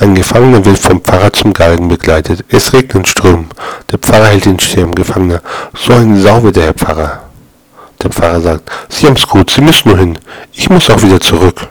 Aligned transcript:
Ein 0.00 0.14
Gefangener 0.14 0.64
wird 0.64 0.78
vom 0.78 1.02
Pfarrer 1.02 1.30
zum 1.30 1.52
Galgen 1.52 1.88
begleitet. 1.88 2.42
Es 2.48 2.72
regnet 2.72 2.94
und 2.94 3.06
strömt. 3.06 3.52
Der 3.92 3.98
Pfarrer 3.98 4.28
hält 4.28 4.46
den 4.46 4.58
Schirm. 4.58 4.94
Gefangener. 4.94 5.42
So 5.74 5.92
ein 5.92 6.18
Sau 6.22 6.42
wird 6.42 6.56
der 6.56 6.64
Herr 6.64 6.72
Pfarrer. 6.72 7.20
Der 8.02 8.10
Pfarrer 8.10 8.40
sagt, 8.40 8.70
Sie 8.88 9.06
haben's 9.06 9.26
gut, 9.26 9.50
Sie 9.50 9.60
müssen 9.60 9.90
nur 9.90 9.98
hin. 9.98 10.18
Ich 10.54 10.70
muss 10.70 10.88
auch 10.88 11.02
wieder 11.02 11.20
zurück. 11.20 11.68